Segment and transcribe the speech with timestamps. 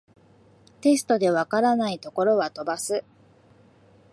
[0.81, 3.03] テストで解らないところは飛ばす